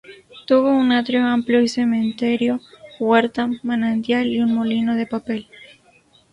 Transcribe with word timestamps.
Tuvo 0.47 0.75
un 0.75 0.91
atrio 0.93 1.23
amplio 1.27 1.61
y 1.61 1.67
cementerio, 1.67 2.59
huerta, 2.99 3.47
manantial 3.61 4.25
y 4.29 4.39
un 4.41 4.51
molino 4.55 4.95
de 4.95 5.05
papel. 5.05 5.45